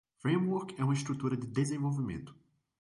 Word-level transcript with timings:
Framework 0.17 0.73
é 0.81 0.83
uma 0.83 0.95
estrutura 0.95 1.37
de 1.37 1.45
desenvolvimento. 1.45 2.35